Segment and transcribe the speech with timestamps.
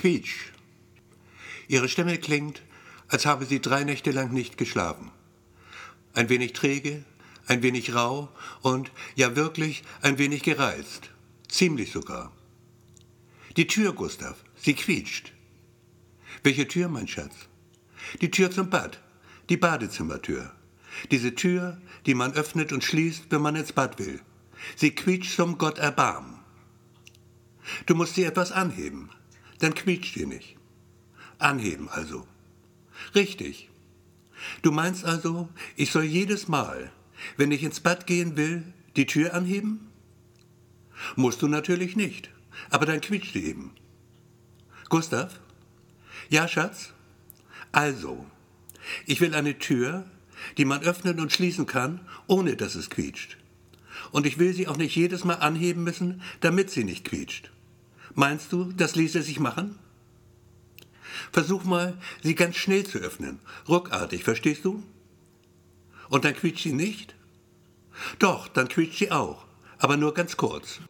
[0.00, 0.46] Quietsch.
[1.68, 2.62] Ihre Stimme klingt,
[3.08, 5.10] als habe sie drei Nächte lang nicht geschlafen.
[6.14, 7.04] Ein wenig träge,
[7.46, 8.30] ein wenig rau
[8.62, 11.10] und, ja wirklich, ein wenig gereizt.
[11.48, 12.32] Ziemlich sogar.
[13.58, 15.34] Die Tür, Gustav, sie quietscht.
[16.44, 17.34] Welche Tür, mein Schatz?
[18.22, 19.02] Die Tür zum Bad,
[19.50, 20.50] die Badezimmertür.
[21.10, 24.22] Diese Tür, die man öffnet und schließt, wenn man ins Bad will.
[24.76, 26.38] Sie quietscht zum Gott erbarmen.
[27.84, 29.10] Du musst sie etwas anheben,
[29.60, 30.56] dann quietscht sie nicht.
[31.38, 32.26] Anheben also.
[33.14, 33.70] Richtig.
[34.62, 36.90] Du meinst also, ich soll jedes Mal,
[37.36, 38.64] wenn ich ins Bad gehen will,
[38.96, 39.88] die Tür anheben?
[41.16, 42.30] Musst du natürlich nicht,
[42.70, 43.72] aber dann quietscht sie eben.
[44.88, 45.40] Gustav?
[46.28, 46.92] Ja, Schatz?
[47.72, 48.26] Also,
[49.06, 50.04] ich will eine Tür,
[50.58, 53.36] die man öffnen und schließen kann, ohne dass es quietscht.
[54.10, 57.50] Und ich will sie auch nicht jedes Mal anheben müssen, damit sie nicht quietscht.
[58.14, 59.78] Meinst du, das ließe sich machen?
[61.32, 64.82] Versuch mal, sie ganz schnell zu öffnen, ruckartig, verstehst du?
[66.08, 67.14] Und dann quietscht sie nicht?
[68.18, 69.44] Doch, dann quietscht sie auch,
[69.78, 70.80] aber nur ganz kurz.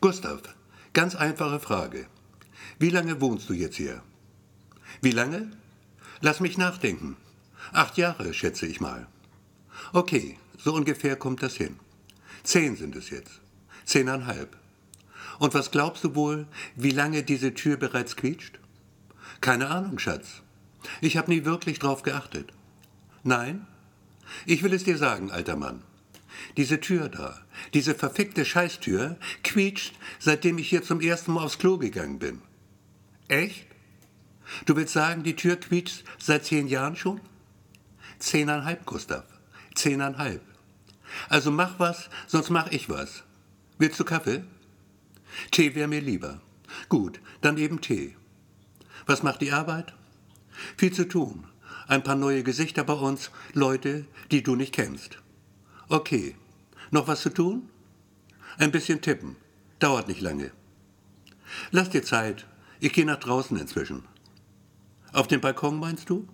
[0.00, 0.42] Gustav,
[0.92, 2.06] ganz einfache Frage.
[2.78, 4.02] Wie lange wohnst du jetzt hier?
[5.00, 5.52] Wie lange?
[6.20, 7.16] Lass mich nachdenken.
[7.72, 9.06] Acht Jahre, schätze ich mal.
[9.92, 11.78] Okay, so ungefähr kommt das hin.
[12.42, 13.40] Zehn sind es jetzt.
[13.84, 14.56] Zehneinhalb.
[15.38, 18.58] Und was glaubst du wohl, wie lange diese Tür bereits quietscht?
[19.40, 20.42] Keine Ahnung, Schatz.
[21.00, 22.52] Ich habe nie wirklich drauf geachtet.
[23.22, 23.66] Nein?
[24.46, 25.82] Ich will es dir sagen, alter Mann.
[26.56, 27.38] Diese Tür da,
[27.74, 32.40] diese verfickte Scheißtür, quietscht, seitdem ich hier zum ersten Mal aufs Klo gegangen bin.
[33.28, 33.66] Echt?
[34.66, 37.20] Du willst sagen, die Tür quietscht seit zehn Jahren schon?
[38.18, 39.24] Zehneinhalb, Gustav.
[39.74, 40.42] Zehneinhalb.
[41.28, 43.22] Also mach was, sonst mach ich was.
[43.78, 44.44] Willst du Kaffee?
[45.50, 46.40] Tee wäre mir lieber.
[46.88, 48.16] Gut, dann eben Tee.
[49.06, 49.94] Was macht die Arbeit?
[50.76, 51.46] Viel zu tun.
[51.88, 55.18] Ein paar neue Gesichter bei uns, Leute, die du nicht kennst.
[55.88, 56.36] Okay.
[56.90, 57.70] Noch was zu tun?
[58.58, 59.36] Ein bisschen tippen.
[59.78, 60.52] Dauert nicht lange.
[61.70, 62.46] Lass dir Zeit.
[62.80, 64.04] Ich gehe nach draußen inzwischen.
[65.12, 66.28] Auf dem Balkon meinst du?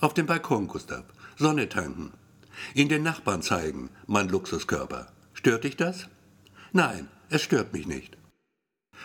[0.00, 1.04] Auf dem Balkon, Gustav.
[1.36, 2.12] Sonne tanken.
[2.74, 5.12] Ihn den Nachbarn zeigen, mein Luxuskörper.
[5.32, 6.08] Stört dich das?
[6.72, 8.16] Nein, es stört mich nicht.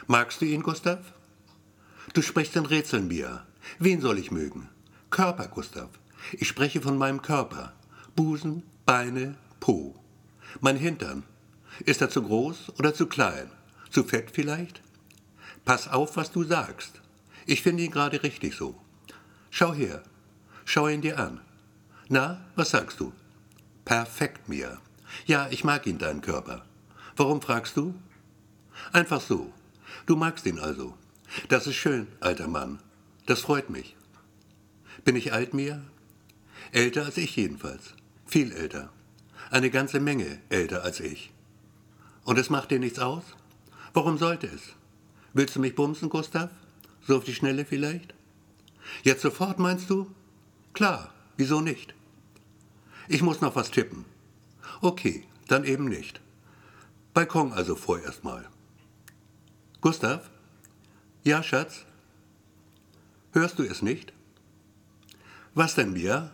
[0.07, 0.99] Magst du ihn, Gustav?
[2.13, 3.45] Du sprichst in Rätseln, Mia.
[3.77, 4.69] Wen soll ich mögen?
[5.09, 5.89] Körper, Gustav.
[6.33, 7.73] Ich spreche von meinem Körper.
[8.15, 9.95] Busen, Beine, Po.
[10.61, 11.23] Mein Hintern.
[11.85, 13.51] Ist er zu groß oder zu klein?
[13.89, 14.81] Zu fett vielleicht?
[15.65, 17.01] Pass auf, was du sagst.
[17.45, 18.79] Ich finde ihn gerade richtig so.
[19.49, 20.03] Schau her.
[20.65, 21.41] Schau ihn dir an.
[22.07, 23.13] Na, was sagst du?
[23.85, 24.79] Perfekt, Mia.
[25.25, 26.65] Ja, ich mag ihn, deinen Körper.
[27.15, 27.95] Warum fragst du?
[28.91, 29.51] Einfach so.
[30.05, 30.95] Du magst ihn also.
[31.47, 32.79] Das ist schön, alter Mann.
[33.25, 33.95] Das freut mich.
[35.05, 35.81] Bin ich alt, Mia?
[36.71, 37.93] Älter als ich jedenfalls.
[38.25, 38.91] Viel älter.
[39.51, 41.31] Eine ganze Menge älter als ich.
[42.23, 43.23] Und es macht dir nichts aus?
[43.93, 44.61] Warum sollte es?
[45.33, 46.49] Willst du mich bumsen, Gustav?
[47.07, 48.13] So auf die Schnelle vielleicht?
[49.03, 50.11] Jetzt sofort, meinst du?
[50.73, 51.93] Klar, wieso nicht?
[53.07, 54.05] Ich muss noch was tippen.
[54.81, 56.21] Okay, dann eben nicht.
[57.13, 58.47] Balkon also vorerst mal.
[59.81, 60.29] Gustav?
[61.23, 61.85] Ja, Schatz?
[63.31, 64.11] Hörst du es nicht?
[65.53, 66.31] Was denn, Mia?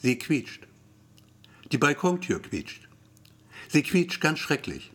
[0.00, 0.66] Sie quietscht.
[1.70, 2.88] Die Balkontür quietscht.
[3.68, 4.90] Sie quietscht ganz schrecklich.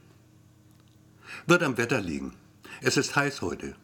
[1.46, 2.36] Wird am Wetter liegen.
[2.82, 3.76] Es ist heiß heute.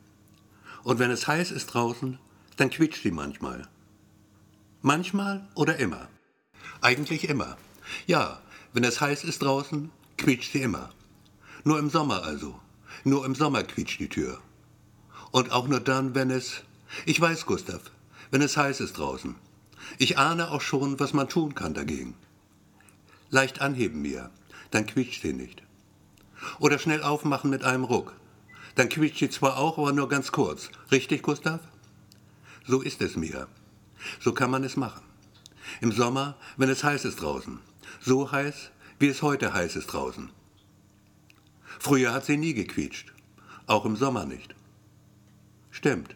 [0.83, 2.17] Und wenn es heiß ist draußen,
[2.57, 3.67] dann quietscht sie manchmal.
[4.81, 6.07] Manchmal oder immer?
[6.81, 7.57] Eigentlich immer.
[8.07, 8.41] Ja,
[8.73, 10.89] wenn es heiß ist draußen, quietscht sie immer.
[11.63, 12.59] Nur im Sommer also.
[13.07, 14.39] Nur im Sommer quietscht die Tür.
[15.29, 16.63] Und auch nur dann, wenn es...
[17.05, 17.81] Ich weiß, Gustav,
[18.31, 19.35] wenn es heiß ist draußen.
[19.99, 22.15] Ich ahne auch schon, was man tun kann dagegen.
[23.29, 24.31] Leicht anheben mir,
[24.71, 25.61] dann quietscht sie nicht.
[26.57, 28.15] Oder schnell aufmachen mit einem Ruck.
[28.73, 30.69] Dann quietscht sie zwar auch, aber nur ganz kurz.
[30.91, 31.59] Richtig, Gustav?
[32.65, 33.47] So ist es mir.
[34.19, 35.03] So kann man es machen.
[35.79, 37.59] Im Sommer, wenn es heiß ist draußen.
[38.01, 40.31] So heiß, wie es heute heiß ist draußen.
[41.79, 43.13] Früher hat sie nie gequietscht.
[43.67, 44.55] Auch im Sommer nicht.
[45.71, 46.15] Stimmt.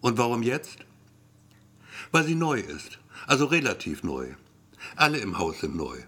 [0.00, 0.78] Und warum jetzt?
[2.10, 2.98] Weil sie neu ist.
[3.26, 4.34] Also relativ neu.
[4.96, 5.98] Alle im Haus sind neu.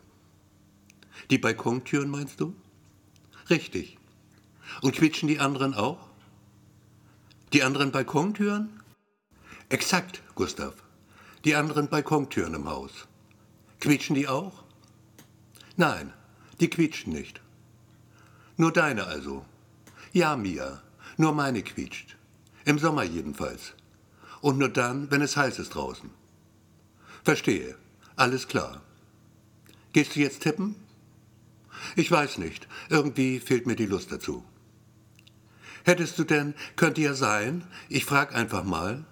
[1.30, 2.54] Die Balkontüren meinst du?
[3.50, 3.98] Richtig.
[4.80, 6.08] Und quietschen die anderen auch?
[7.52, 8.82] Die anderen Balkontüren?
[9.68, 10.74] Exakt, Gustav
[11.44, 12.92] die anderen Balkontüren im Haus.
[13.80, 14.62] Quietschen die auch?
[15.76, 16.12] Nein,
[16.60, 17.40] die quietschen nicht.
[18.56, 19.44] Nur deine also.
[20.12, 20.82] Ja, Mia,
[21.16, 22.16] nur meine quietscht.
[22.64, 23.74] Im Sommer jedenfalls.
[24.40, 26.10] Und nur dann, wenn es heiß ist draußen.
[27.24, 27.76] Verstehe.
[28.16, 28.82] Alles klar.
[29.92, 30.74] Gehst du jetzt tippen?
[31.96, 32.68] Ich weiß nicht.
[32.88, 34.44] Irgendwie fehlt mir die Lust dazu.
[35.84, 39.04] Hättest du denn, könnte ja sein, ich frag einfach mal,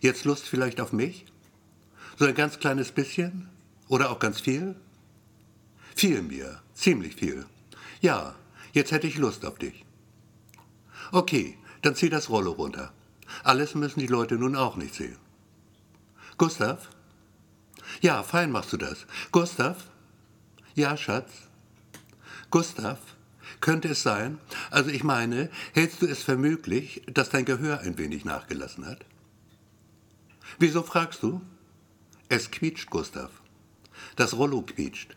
[0.00, 1.26] jetzt Lust vielleicht auf mich?
[2.18, 3.48] So ein ganz kleines bisschen?
[3.88, 4.74] Oder auch ganz viel?
[5.94, 7.46] Viel mir, ziemlich viel.
[8.00, 8.34] Ja,
[8.72, 9.84] jetzt hätte ich Lust auf dich.
[11.12, 12.92] Okay, dann zieh das Rollo runter.
[13.44, 15.18] Alles müssen die Leute nun auch nicht sehen.
[16.36, 16.90] Gustav?
[18.00, 19.06] Ja, fein machst du das.
[19.32, 19.90] Gustav?
[20.74, 21.30] Ja, Schatz.
[22.50, 22.98] Gustav?
[23.60, 24.38] Könnte es sein,
[24.70, 29.04] also ich meine, hältst du es für möglich, dass dein Gehör ein wenig nachgelassen hat?
[30.58, 31.40] Wieso fragst du?
[32.28, 33.30] Es quietscht, Gustav.
[34.16, 35.16] Das Rollo quietscht.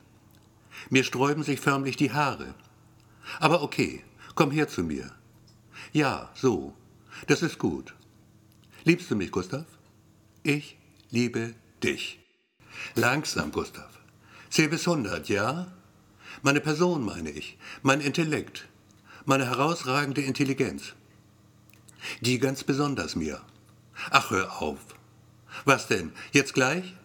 [0.90, 2.56] Mir sträuben sich förmlich die Haare.
[3.40, 4.04] Aber okay,
[4.36, 5.12] komm her zu mir.
[5.94, 6.74] Ja, so.
[7.28, 7.94] Das ist gut.
[8.84, 9.66] Liebst du mich, Gustav?
[10.44, 10.78] Ich
[11.10, 11.54] liebe
[11.84, 12.20] dich.
[12.96, 14.00] Langsam, Gustav.
[14.50, 15.68] Zähl bis hundert, ja?
[16.42, 18.68] Meine Person meine ich, mein Intellekt,
[19.26, 20.94] meine herausragende Intelligenz.
[22.22, 23.42] Die ganz besonders mir.
[24.10, 24.80] Ach, hör auf.
[25.66, 26.12] Was denn?
[26.32, 26.96] Jetzt gleich?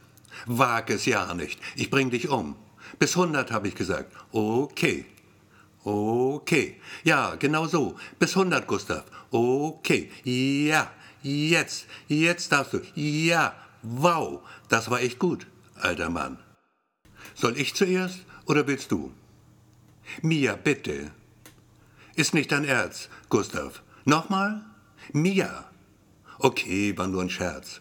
[0.47, 1.61] Wag es ja nicht.
[1.75, 2.57] Ich bring dich um.
[2.99, 4.13] Bis hundert habe ich gesagt.
[4.33, 5.05] Okay.
[5.87, 6.81] Okay.
[7.05, 7.95] Ja, genau so.
[8.19, 9.05] Bis hundert, Gustav.
[9.31, 10.11] Okay.
[10.25, 10.91] Ja.
[11.23, 11.87] Jetzt.
[12.09, 12.81] Jetzt darfst du.
[12.97, 13.55] Ja.
[13.83, 14.41] Wow.
[14.69, 15.47] Das war echt gut,
[15.77, 16.39] alter Mann.
[17.37, 19.13] Soll ich zuerst oder willst du?
[20.23, 21.13] Mia, bitte.
[22.17, 23.83] Ist nicht dein Ernst, Gustav.
[24.05, 24.65] Nochmal?
[25.13, 25.71] Mia.
[26.41, 27.79] Okay, war nur ein Scherz.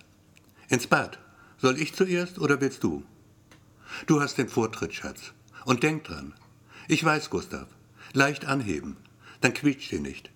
[0.70, 1.18] Ins Bad.
[1.58, 3.04] Soll ich zuerst oder willst du?
[4.06, 5.34] Du hast den Vortritt, Schatz.
[5.66, 6.36] Und denk dran.
[6.88, 7.68] Ich weiß, Gustav.
[8.16, 8.96] Leicht anheben.
[9.42, 10.32] Dann quietscht ihr nicht.